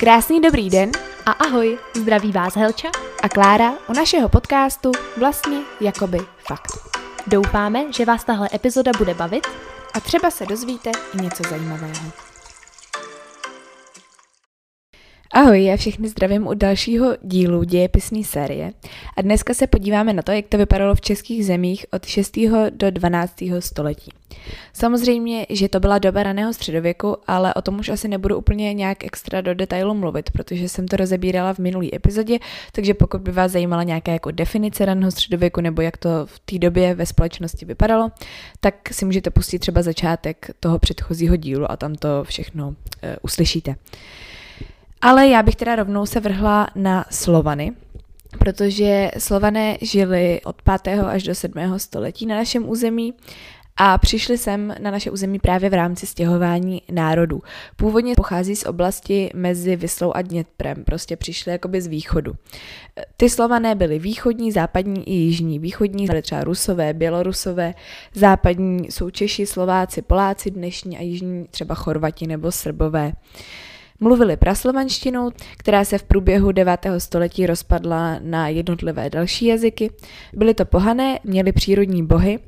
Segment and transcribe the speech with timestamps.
[0.00, 0.90] Krásný dobrý den
[1.26, 2.88] A ahoj, zdraví vás Helča.
[3.22, 6.72] a Klára u našeho podcastu Vlastně jakoby fakt.
[7.26, 9.46] Doufáme, že vás tahle epizoda bude bavit.
[9.94, 12.29] A třeba se dozvíte i něco zajímavého.
[15.32, 18.72] Ahoj, já všechny zdravím u dalšího dílu dějepisné série
[19.16, 22.38] a dneska se podíváme na to, jak to vypadalo v českých zemích od 6.
[22.70, 23.34] do 12.
[23.58, 24.12] století.
[24.72, 29.04] Samozřejmě, že to byla doba raného středověku, ale o tom už asi nebudu úplně nějak
[29.04, 32.38] extra do detailu mluvit, protože jsem to rozebírala v minulý epizodě,
[32.72, 36.58] takže pokud by vás zajímala nějaká jako definice raného středověku nebo jak to v té
[36.58, 38.10] době ve společnosti vypadalo,
[38.60, 42.74] tak si můžete pustit třeba začátek toho předchozího dílu a tam to všechno uh,
[43.22, 43.76] uslyšíte.
[45.02, 47.72] Ale já bych teda rovnou se vrhla na Slovany,
[48.38, 50.98] protože Slované žili od 5.
[51.04, 51.78] až do 7.
[51.78, 53.14] století na našem území
[53.76, 57.40] a přišli sem na naše území právě v rámci stěhování národů.
[57.76, 62.32] Původně pochází z oblasti mezi Vyslou a Dněprem, prostě přišli jakoby z východu.
[63.16, 65.58] Ty Slované byly východní, západní i jižní.
[65.58, 67.74] Východní byly třeba Rusové, Bělorusové,
[68.14, 73.12] západní jsou Češi, Slováci, Poláci dnešní a jižní třeba Chorvati nebo Srbové.
[74.02, 76.86] Mluvili praslovanštinou, která se v průběhu 9.
[76.98, 79.90] století rozpadla na jednotlivé další jazyky.
[80.32, 82.38] Byly to pohané, měli přírodní bohy,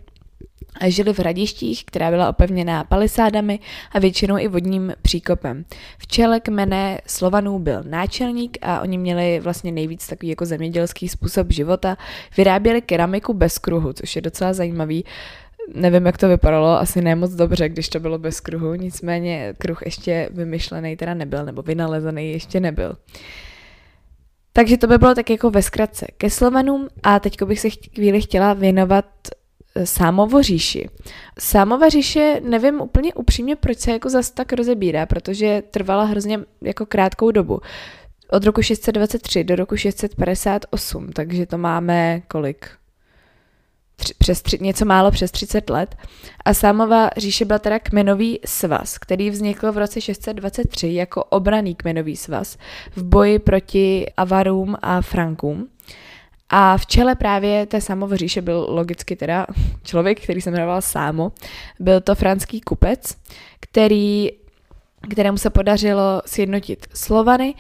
[0.81, 3.59] a žili v hradištích, která byla opevněná palisádami
[3.93, 5.65] a většinou i vodním příkopem.
[5.99, 11.53] V čele kmene Slovanů byl náčelník a oni měli vlastně nejvíc takový jako zemědělský způsob
[11.53, 11.97] života.
[12.37, 15.05] Vyráběli keramiku bez kruhu, což je docela zajímavý.
[15.75, 19.83] Nevím, jak to vypadalo, asi ne moc dobře, když to bylo bez kruhu, nicméně kruh
[19.85, 22.97] ještě vymyšlený teda nebyl, nebo vynalezený ještě nebyl.
[24.53, 28.21] Takže to by bylo tak jako ve zkratce ke Slovanům a teď bych se chvíli
[28.21, 29.05] chtěla věnovat
[29.85, 30.89] Sámovo říši.
[31.39, 36.87] Sámova říše, nevím úplně upřímně, proč se jako zas tak rozebírá, protože trvala hrozně jako
[36.87, 37.61] krátkou dobu.
[38.31, 42.82] Od roku 623 do roku 658, takže to máme kolik?
[43.97, 45.97] Tři, přes tři, něco málo přes 30 let.
[46.45, 52.17] A Sámova říše byla teda kmenový svaz, který vznikl v roce 623 jako obraný kmenový
[52.17, 52.59] svaz
[52.97, 55.69] v boji proti Avarům a Frankům.
[56.55, 59.47] A v čele právě té Sámovo říše byl logicky teda
[59.83, 61.33] člověk, který se jmenoval Sámo.
[61.81, 63.17] Byl to franský kupec,
[63.61, 64.31] který,
[65.11, 67.55] kterému se podařilo sjednotit Slovany.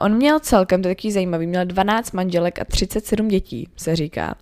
[0.00, 4.34] On měl celkem, to je takový zajímavý, měl 12 manželek a 37 dětí, se říká.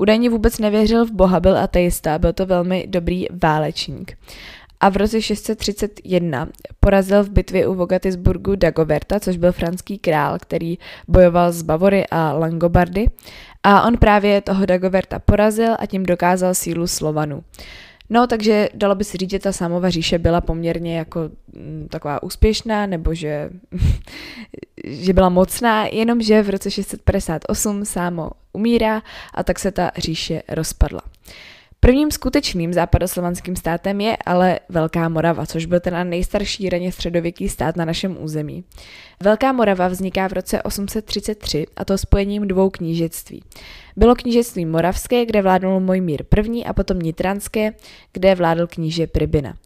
[0.00, 4.16] Údajně vůbec nevěřil v Boha, byl ateista, byl to velmi dobrý válečník
[4.80, 6.48] a v roce 631
[6.80, 10.78] porazil v bitvě u Vogatisburgu Dagoberta, což byl franský král, který
[11.08, 13.06] bojoval s Bavory a Langobardy.
[13.62, 17.42] A on právě toho Dagoberta porazil a tím dokázal sílu Slovanů.
[18.10, 21.88] No, takže dalo by se říct, že ta Sámova říše byla poměrně jako m, mm,
[21.90, 23.50] taková úspěšná, nebo že,
[24.84, 29.02] že byla mocná, jenomže v roce 658 Sámo umírá
[29.34, 31.02] a tak se ta říše rozpadla.
[31.82, 37.76] Prvním skutečným západoslovanským státem je ale Velká Morava, což byl ten nejstarší raně středověký stát
[37.76, 38.64] na našem území.
[39.22, 43.42] Velká Morava vzniká v roce 833 a to spojením dvou knížectví.
[43.96, 46.64] Bylo knížectví moravské, kde vládnul Mojmír I.
[46.64, 47.72] a potom nitranské,
[48.12, 49.56] kde vládl kníže Pribina.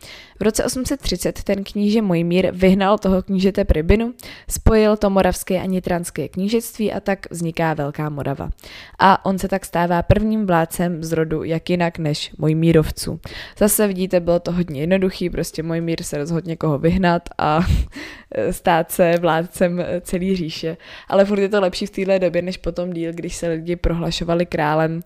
[0.44, 4.15] Roce 830 ten kníže Mojmír vyhnal toho knížete Pribinu,
[4.50, 8.50] spojil to moravské a nitranské knížectví a tak vzniká Velká Morava.
[8.99, 13.21] A on se tak stává prvním vládcem z rodu jak jinak než Mojmírovců.
[13.59, 17.60] Zase vidíte, bylo to hodně jednoduchý, prostě Mojmír se rozhodl někoho vyhnat a
[18.50, 20.77] stát se vládcem celý říše.
[21.09, 24.47] Ale furt je to lepší v téhle době, než potom díl, když se lidi prohlašovali
[24.47, 25.00] králem,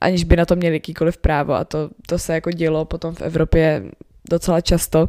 [0.00, 1.54] aniž by na to měli jakýkoliv právo.
[1.54, 3.82] A to, to se jako dělo potom v Evropě
[4.30, 5.08] docela často.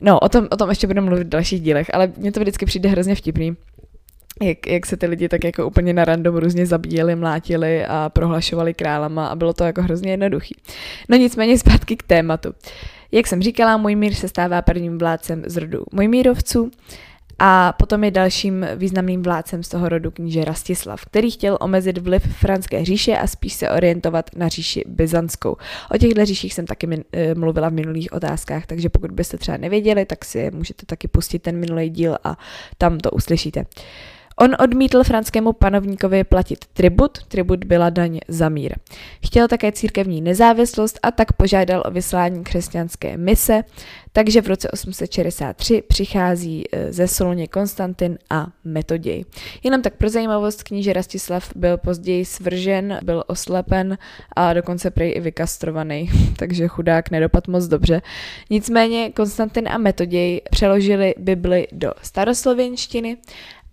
[0.00, 2.66] No, o tom, o tom ještě budeme mluvit v dalších dílech, ale mně to vždycky
[2.66, 3.56] přijde hrozně vtipný,
[4.42, 8.74] jak, jak se ty lidi tak jako úplně na random různě zabíjeli, mlátili a prohlašovali
[8.74, 10.56] králama a bylo to jako hrozně jednoduchý.
[11.08, 12.54] No nicméně zpátky k tématu.
[13.12, 16.70] Jak jsem říkala, můj mír se stává prvním vládcem z rodu Mojmírovců
[17.38, 22.36] a potom je dalším významným vládcem z toho rodu kníže Rastislav, který chtěl omezit vliv
[22.36, 25.56] franské říše a spíš se orientovat na říši byzantskou.
[25.94, 30.04] O těchto říších jsem taky eh, mluvila v minulých otázkách, takže pokud byste třeba nevěděli,
[30.04, 32.38] tak si můžete taky pustit ten minulý díl a
[32.78, 33.64] tam to uslyšíte.
[34.40, 38.74] On odmítl franskému panovníkovi platit tribut, tribut byla daň za mír.
[39.26, 43.62] Chtěl také církevní nezávislost a tak požádal o vyslání křesťanské mise,
[44.12, 49.24] takže v roce 863 přichází e, ze Soloně Konstantin a Metoděj.
[49.62, 53.98] Jenom tak pro zajímavost, kníže Rastislav byl později svržen, byl oslepen
[54.36, 58.02] a dokonce prej i vykastrovaný, takže chudák nedopad moc dobře.
[58.50, 63.16] Nicméně Konstantin a Metoděj přeložili Bibli do staroslověnštiny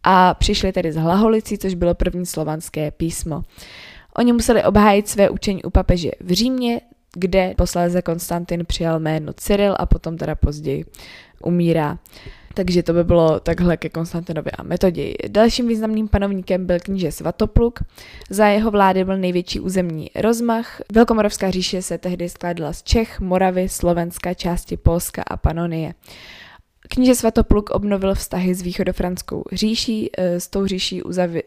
[0.03, 3.43] a přišli tedy z Hlaholicí, což bylo první slovanské písmo.
[4.17, 6.81] Oni museli obhájit své učení u papeže v Římě,
[7.13, 10.85] kde posléze Konstantin přijal jméno Cyril a potom teda později
[11.43, 11.97] umírá.
[12.53, 15.15] Takže to by bylo takhle ke Konstantinovi a Metodii.
[15.27, 17.79] Dalším významným panovníkem byl kníže Svatopluk.
[18.29, 20.81] Za jeho vlády byl největší územní rozmach.
[20.93, 25.93] Velkomoravská říše se tehdy skládala z Čech, Moravy, Slovenska, části Polska a Panonie.
[26.89, 31.03] Kníže Svatopluk obnovil vztahy s východofranskou říší, eh, s tou říší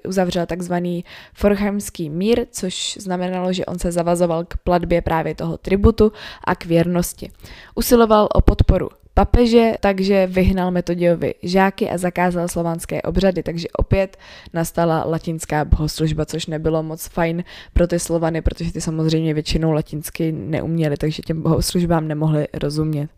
[0.06, 1.04] uzavřel takzvaný
[1.34, 6.12] Forchheimský mír, což znamenalo, že on se zavazoval k platbě právě toho tributu
[6.44, 7.30] a k věrnosti.
[7.74, 14.16] Usiloval o podporu papeže, takže vyhnal Metodiovi žáky a zakázal slovanské obřady, takže opět
[14.52, 20.32] nastala latinská bohoslužba, což nebylo moc fajn pro ty Slovany, protože ty samozřejmě většinou latinsky
[20.32, 23.10] neuměli, takže těm bohoslužbám nemohli rozumět.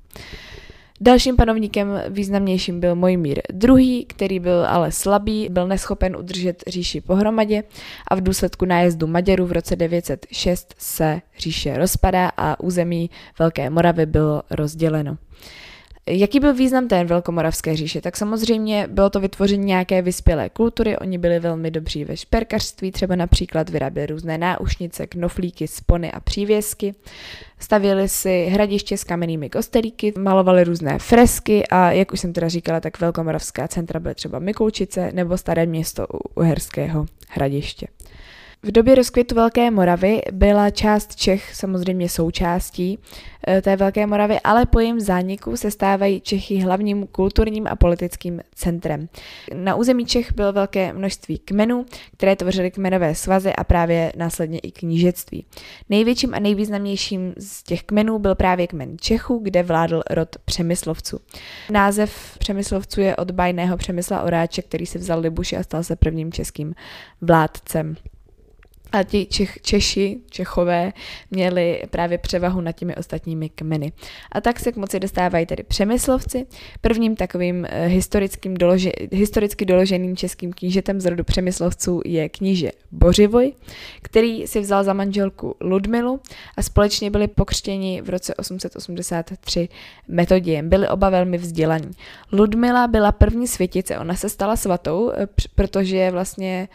[1.00, 7.62] Dalším panovníkem významnějším byl Mojmír II., který byl ale slabý, byl neschopen udržet říši pohromadě
[8.08, 14.06] a v důsledku nájezdu Maďarů v roce 906 se říše rozpadá a území Velké Moravy
[14.06, 15.16] bylo rozděleno.
[16.08, 18.00] Jaký byl význam té velkomoravské říše?
[18.00, 23.16] Tak samozřejmě bylo to vytvoření nějaké vyspělé kultury, oni byli velmi dobří ve šperkařství, třeba
[23.16, 26.94] například vyráběli různé náušnice, knoflíky, spony a přívěsky.
[27.58, 32.80] Stavěli si hradiště s kamennými kostelíky, malovali různé fresky a jak už jsem teda říkala,
[32.80, 37.86] tak velkomoravská centra byly třeba Mikulčice nebo staré město u Uherského hradiště.
[38.66, 42.98] V době rozkvětu Velké Moravy byla část Čech samozřejmě součástí
[43.48, 48.40] eh, té Velké Moravy, ale po jejím zániku se stávají Čechy hlavním kulturním a politickým
[48.54, 49.08] centrem.
[49.54, 51.86] Na území Čech bylo velké množství kmenů,
[52.16, 55.44] které tvořily kmenové svazy a právě následně i knížectví.
[55.90, 61.18] Největším a nejvýznamnějším z těch kmenů byl právě kmen Čechů, kde vládl rod Přemyslovců.
[61.70, 66.32] Název Přemyslovců je od bajného Přemysla Oráče, který si vzal Libuši a stal se prvním
[66.32, 66.74] českým
[67.20, 67.96] vládcem
[68.96, 70.92] a ti Čech, Češi, Čechové,
[71.30, 73.92] měli právě převahu nad těmi ostatními kmeny.
[74.32, 76.46] A tak se k moci dostávají tedy Přemyslovci.
[76.80, 83.52] Prvním takovým eh, historickým dolože, historicky doloženým českým knížetem z rodu Přemyslovců je kníže Bořivoj,
[84.02, 86.20] který si vzal za manželku Ludmilu
[86.56, 89.68] a společně byli pokřtěni v roce 883
[90.08, 90.68] metodiem.
[90.68, 91.90] Byli oba velmi vzdělaní.
[92.32, 96.68] Ludmila byla první světice, ona se stala svatou, eh, protože vlastně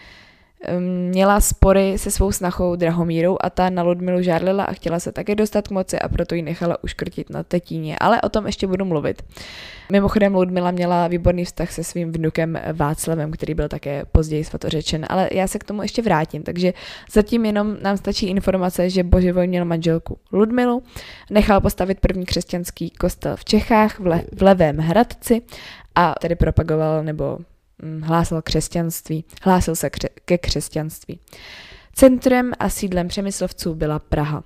[0.79, 5.35] měla spory se svou snachou Drahomírou a ta na Ludmilu žárlila a chtěla se také
[5.35, 7.97] dostat k moci a proto ji nechala uškrtit na tetíně.
[7.99, 9.21] Ale o tom ještě budu mluvit.
[9.91, 15.29] Mimochodem Ludmila měla výborný vztah se svým vnukem Václavem, který byl také později svatořečen, ale
[15.31, 16.43] já se k tomu ještě vrátím.
[16.43, 16.73] Takže
[17.11, 20.83] zatím jenom nám stačí informace, že Boživoj měl manželku Ludmilu,
[21.29, 25.41] nechal postavit první křesťanský kostel v Čechách v, Le- v Levém Hradci
[25.95, 27.37] a tedy propagoval nebo
[27.81, 31.19] Mm, hlásal křesťanství, hlásil se kře- ke křesťanství.
[31.93, 34.43] Centrem a sídlem Přemyslovců byla Praha.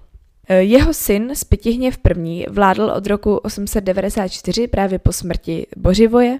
[0.47, 2.45] E, jeho syn Spytihněv I.
[2.49, 6.39] vládl od roku 894 právě po smrti Boživoje.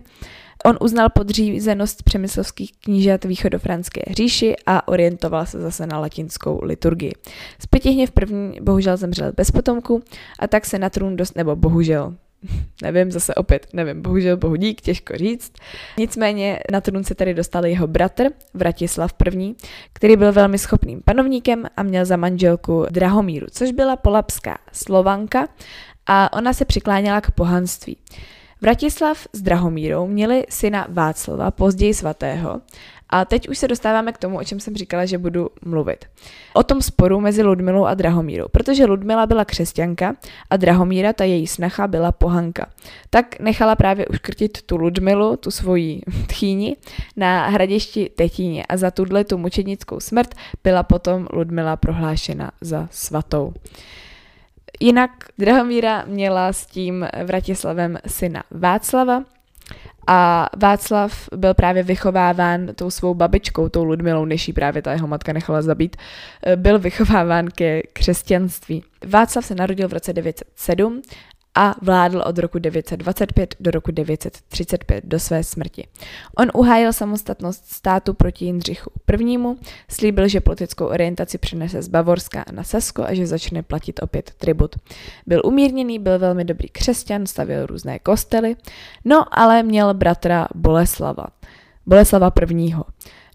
[0.65, 7.13] On uznal podřízenost přemyslovských knížat východofranské říši a orientoval se zase na latinskou liturgii.
[7.59, 8.61] Spytihněv I.
[8.61, 10.03] bohužel zemřel bez potomku
[10.39, 12.13] a tak se na trůn dost, nebo bohužel,
[12.81, 15.53] nevím, zase opět, nevím, bohužel bohu dík, těžko říct.
[15.97, 19.55] Nicméně na trůn se tady dostal jeho bratr, Vratislav I.,
[19.93, 25.47] který byl velmi schopným panovníkem a měl za manželku Drahomíru, což byla polapská slovanka
[26.05, 27.97] a ona se přikláněla k pohanství.
[28.61, 32.61] Vratislav s Drahomírou měli syna Václava, později svatého,
[33.09, 36.05] a teď už se dostáváme k tomu, o čem jsem říkala, že budu mluvit.
[36.53, 40.15] O tom sporu mezi Ludmilou a Drahomírou, protože Ludmila byla křesťanka
[40.49, 42.69] a Drahomíra, ta její snacha, byla pohanka.
[43.09, 46.77] Tak nechala právě uškrtit tu Ludmilu, tu svoji tchýni,
[47.15, 53.53] na hradišti Tetíně a za tuhle tu mučednickou smrt byla potom Ludmila prohlášena za svatou.
[54.79, 59.23] Jinak Drahomíra měla s tím Vratislavem syna Václava,
[60.07, 65.33] a Václav byl právě vychováván tou svou babičkou, tou Ludmilou, než právě ta jeho matka
[65.33, 65.95] nechala zabít,
[66.55, 68.83] byl vychováván ke křesťanství.
[69.07, 71.01] Václav se narodil v roce 907
[71.55, 75.87] a vládl od roku 925 do roku 935 do své smrti.
[76.37, 79.37] On uhájil samostatnost státu proti Jindřichu I.
[79.89, 84.75] Slíbil, že politickou orientaci přenese z Bavorska na Sasko a že začne platit opět tribut.
[85.27, 88.55] Byl umírněný, byl velmi dobrý křesťan, stavil různé kostely,
[89.05, 91.25] no ale měl bratra Boleslava.
[91.85, 92.75] Boleslava I.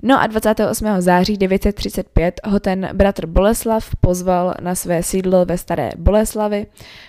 [0.03, 0.87] No a 28.
[0.99, 6.67] září 935 ho ten bratr Boleslav pozval na své sídlo ve Staré Boleslavi,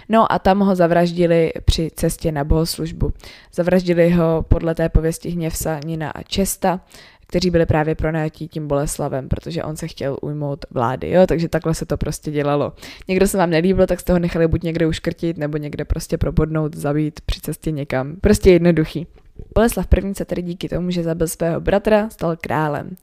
[0.09, 3.13] no a tam ho zavraždili při cestě na bohoslužbu.
[3.53, 6.79] Zavraždili ho podle té pověsti Hněvsa, Nina a Česta,
[7.27, 11.73] kteří byli právě pronajatí tím Boleslavem, protože on se chtěl ujmout vlády, jo, takže takhle
[11.73, 12.73] se to prostě dělalo.
[13.07, 16.75] Někdo se vám nelíbil, tak jste ho nechali buď někde uškrtit, nebo někde prostě probodnout,
[16.75, 18.15] zabít při cestě někam.
[18.21, 19.07] Prostě jednoduchý.
[19.55, 20.15] Boleslav I.
[20.15, 22.95] se tedy díky tomu, že zabil svého bratra, stal králem.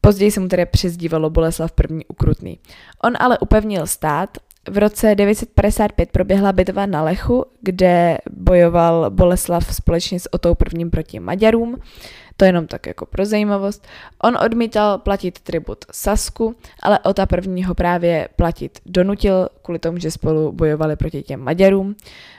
[0.00, 2.04] Později se mu tedy přezdívalo Boleslav I.
[2.08, 2.58] ukrutný.
[3.02, 4.30] On ale upevnil stát
[4.70, 11.20] v roce 955 proběhla bitva na Lechu, kde bojoval Boleslav společně s Otou prvním proti
[11.20, 11.76] Maďarům.
[12.40, 13.86] To jenom tak jako pro zajímavost.
[14.22, 20.10] On odmítal platit tribut Sasku, ale Ota první ho právě platit donutil kvůli tomu, že
[20.10, 21.96] spolu bojovali proti těm Maďarům.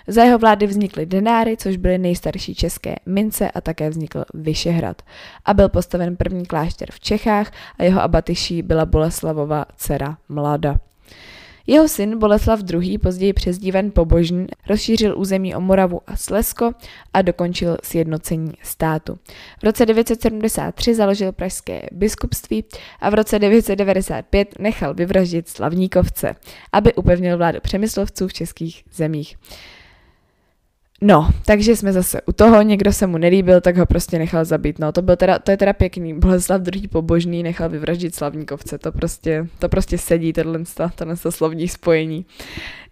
[0.08, 5.01] Za jeho vlády vznikly denáry, což byly nejstarší české mince a také vznikl Vyšehrad.
[5.46, 10.88] A byl postaven první klášter v Čechách a jeho abatyší byla Boleslavova dcera Mlada.
[11.68, 16.72] Jeho syn Boleslav II., později přezdíven Pobožný, rozšířil území o Moravu a Slesko
[17.13, 19.18] a dokončil sjednocení státu.
[19.60, 22.66] V roce 973 založil pražské biskupství
[23.00, 26.36] a v roce 995 nechal vyvraždit Slavníkovce,
[26.74, 29.38] aby upevnil vládu přemyslovců v českých zemích.
[31.01, 34.79] No, takže jsme zase u toho, někdo se mu nelíbil, tak ho prostě nechal zabít.
[34.79, 36.13] No, to, byl teda, to je teda pěkný.
[36.13, 38.77] Boleslav druhý pobožný nechal vyvraždit slavníkovce.
[38.77, 40.60] To prostě, to prostě sedí, tohle,
[40.96, 42.25] tohle slovní spojení.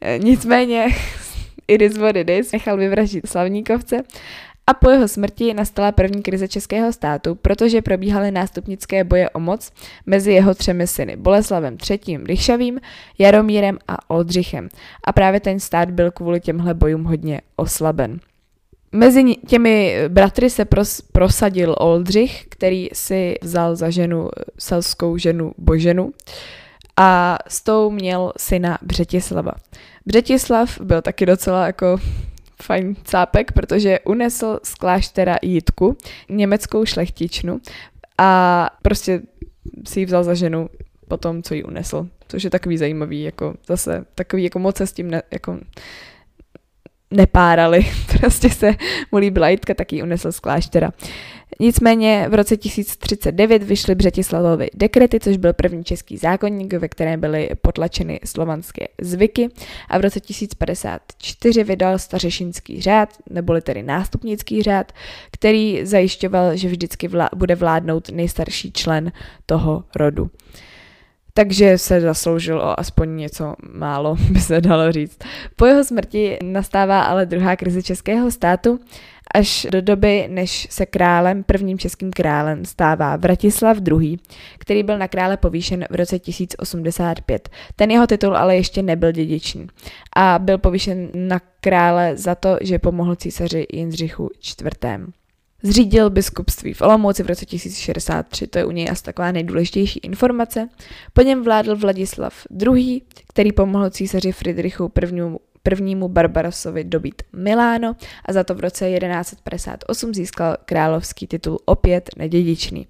[0.01, 0.87] E, nicméně,
[1.67, 4.03] it is what it is, nechal vyvraždit slavníkovce
[4.67, 9.71] a po jeho smrti nastala první krize českého státu, protože probíhaly nástupnické boje o moc
[10.05, 12.17] mezi jeho třemi syny, Boleslavem III.
[12.25, 12.79] Ryšavým,
[13.17, 14.69] Jaromírem a Oldřichem.
[15.03, 18.19] A právě ten stát byl kvůli těmhle bojům hodně oslaben.
[18.91, 26.11] Mezi těmi bratry se pros, prosadil Oldřich, který si vzal za ženu selskou ženu Boženu
[26.97, 29.51] a s tou měl syna Břetislava.
[30.05, 31.97] Břetislav byl taky docela jako
[32.61, 35.97] fajn cápek, protože unesl z kláštera Jitku,
[36.29, 37.61] německou šlechtičnu
[38.17, 39.21] a prostě
[39.87, 40.69] si ji vzal za ženu
[41.07, 42.07] po tom, co ji unesl.
[42.27, 45.59] Což je takový zajímavý, jako zase takový jako moc se s tím ne, jako
[47.11, 47.85] nepárali.
[48.19, 48.75] Prostě se
[49.11, 50.91] mu líbila Jitka, tak ji unesl z kláštera.
[51.59, 57.49] Nicméně v roce 1039 vyšly Břetislavovy dekrety, což byl první český zákonník, ve kterém byly
[57.61, 59.49] potlačeny slovanské zvyky
[59.89, 64.91] a v roce 1054 vydal stařešinský řád, neboli tedy nástupnický řád,
[65.31, 69.11] který zajišťoval, že vždycky vlá- bude vládnout nejstarší člen
[69.45, 70.29] toho rodu
[71.37, 75.17] takže se zasloužil o aspoň něco málo, by se dalo říct.
[75.55, 78.79] Po jeho smrti nastává ale druhá krize českého státu,
[79.33, 84.17] až do doby, než se králem, prvním českým králem, stává Vratislav II.,
[84.57, 87.49] který byl na krále povýšen v roce 1085.
[87.75, 89.67] Ten jeho titul ale ještě nebyl dědičný
[90.15, 94.29] a byl povýšen na krále za to, že pomohl císaři Jindřichu
[94.61, 95.13] IV.
[95.63, 100.69] Zřídil biskupství v Olomouci v roce 1063, to je u něj asi taková nejdůležitější informace.
[101.13, 105.37] Po něm vládl Vladislav II., který pomohl císaři Friedrichu I.
[105.63, 107.95] prvnímu Barbarosovi dobít Miláno
[108.25, 112.87] a za to v roce 1158 získal královský titul opět nedědičný.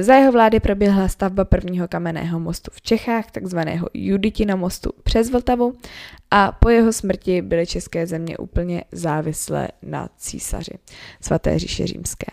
[0.00, 5.74] Za jeho vlády proběhla stavba prvního kamenného mostu v Čechách, takzvaného Juditina mostu přes Vltavu
[6.30, 10.72] a po jeho smrti byly české země úplně závislé na císaři
[11.20, 12.26] svaté říše římské.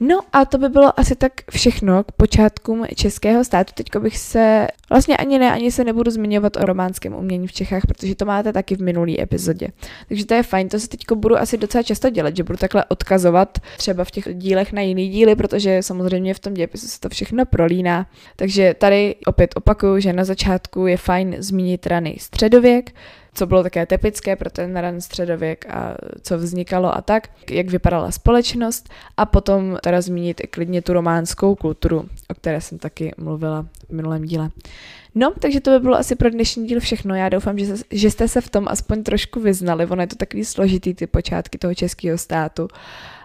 [0.00, 3.72] No a to by bylo asi tak všechno k počátkům českého státu.
[3.76, 7.86] Teďko bych se, vlastně ani ne, ani se nebudu zmiňovat o románském umění v Čechách,
[7.86, 9.68] protože to máte taky v minulý epizodě.
[10.08, 12.84] Takže to je fajn, to se teďko budu asi docela často dělat, že budu takhle
[12.84, 17.08] odkazovat třeba v těch dílech na jiný díly, protože samozřejmě v tom dějepisu se to
[17.08, 18.06] všechno prolíná.
[18.36, 22.90] Takže tady opět opakuju, že na začátku je fajn zmínit raný středověk,
[23.34, 28.10] co bylo také typické pro ten ran středověk a co vznikalo a tak, jak vypadala
[28.10, 33.66] společnost a potom teda zmínit i klidně tu románskou kulturu, o které jsem taky mluvila
[33.88, 34.50] v minulém díle.
[35.14, 37.14] No, takže to by bylo asi pro dnešní díl všechno.
[37.14, 39.86] Já doufám, že, se, že jste se v tom aspoň trošku vyznali.
[39.86, 42.68] Ono je to takový složitý, ty počátky toho českého státu.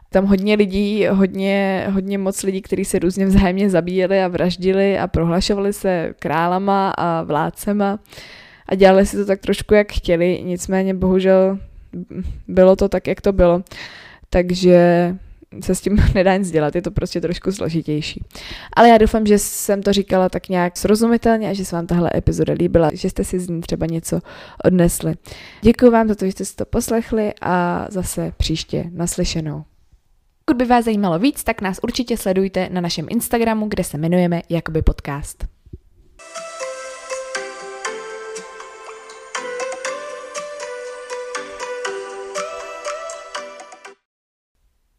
[0.10, 5.08] Tam hodně lidí, hodně, hodně moc lidí, kteří se různě vzájemně zabíjeli a vraždili a
[5.08, 8.00] prohlašovali se králama a vládcema
[8.70, 11.60] a dělali si to tak trošku jak chtěli, nicméně bohužel
[12.48, 13.64] bylo to tak, jak to bylo.
[14.30, 15.16] Takže
[15.62, 18.24] se s tím nedá nic dělat, je to prostě trošku složitější.
[18.74, 22.10] Ale já doufám, že jsem to říkala tak nějak srozumitelně a že se vám tahle
[22.16, 24.20] epizoda líbila, že jste si z ní třeba něco
[24.66, 25.14] odnesli.
[25.62, 29.64] Děkuji vám za to, že jste si to poslechli a zase příště naslyšenou.
[30.46, 34.42] Pokud by vás zajímalo víc, tak nás určitě sledujte na našem Instagramu, kde se jmenujeme
[34.50, 35.59] Jakoby podcast.